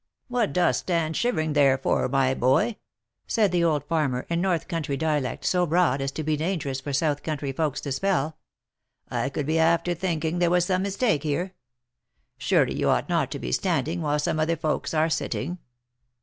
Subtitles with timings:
[0.29, 2.77] "What dost stand shivering there for, my boy?"
[3.27, 6.91] said the old farmer, in north country dialect, so broad as to be dangerous for
[6.91, 8.39] south country folks to spell,"
[9.11, 11.53] I could be after thinking there was some mistake here.
[12.39, 15.59] Surely you ought not to be standing, while some other folks are sitting."